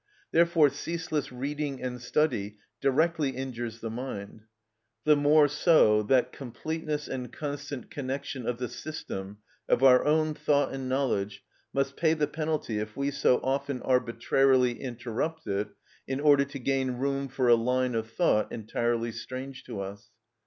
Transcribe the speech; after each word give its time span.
Therefore 0.31 0.71
ceaseless 0.71 1.31
reading 1.31 1.79
and 1.79 2.01
study 2.01 2.57
directly 2.81 3.29
injures 3.35 3.81
the 3.81 3.91
mind—the 3.91 5.15
more 5.15 5.47
so 5.47 6.01
that 6.01 6.31
completeness 6.31 7.07
and 7.07 7.31
constant 7.31 7.91
connection 7.91 8.47
of 8.47 8.57
the 8.57 8.67
system 8.67 9.37
of 9.69 9.83
our 9.83 10.03
own 10.03 10.33
thought 10.33 10.73
and 10.73 10.89
knowledge 10.89 11.43
must 11.71 11.95
pay 11.97 12.15
the 12.15 12.25
penalty 12.25 12.79
if 12.79 12.97
we 12.97 13.11
so 13.11 13.37
often 13.43 13.79
arbitrarily 13.83 14.81
interrupt 14.81 15.45
it 15.45 15.67
in 16.07 16.19
order 16.19 16.45
to 16.45 16.57
gain 16.57 16.93
room 16.93 17.27
for 17.27 17.47
a 17.47 17.53
line 17.53 17.93
of 17.93 18.09
thought 18.09 18.51
entirely 18.51 19.11
strange 19.11 19.63
to 19.65 19.81
us. 19.81 20.09